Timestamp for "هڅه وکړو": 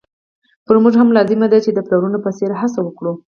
2.61-3.13